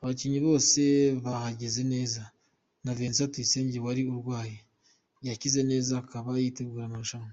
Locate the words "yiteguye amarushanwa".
6.42-7.30